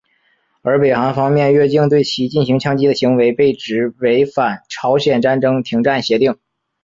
[0.63, 6.39] 而北韩方面越境对其进行枪击的行为被指违反朝鲜战争停战协定。